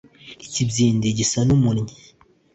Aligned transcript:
ikibyindi 0.45 1.07
gisa 1.17 1.39
n'umunnyi 1.47 1.93